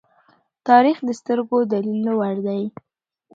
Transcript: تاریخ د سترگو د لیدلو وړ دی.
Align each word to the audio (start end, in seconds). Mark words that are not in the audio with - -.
تاریخ 0.67 0.97
د 1.07 1.09
سترگو 1.19 1.59
د 1.71 1.73
لیدلو 1.85 2.13
وړ 2.19 2.35
دی. 2.47 2.63